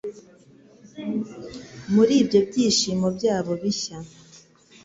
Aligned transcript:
Muri 1.93 2.13
ibyo 2.21 2.39
byishimo 2.49 3.07
byabo 3.17 3.51
bishya 3.61 3.97